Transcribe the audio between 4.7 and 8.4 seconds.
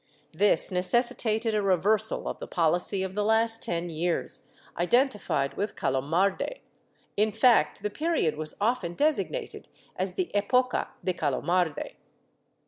identified with Calomarde— in fact the period